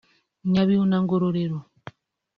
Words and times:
Nyabihu 0.51 0.83
na 0.89 0.97
Ngororero 1.03 1.59